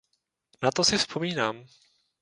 Na 0.63 0.71
to 0.71 0.83
si 0.83 0.97
vzpomínám. 0.97 1.55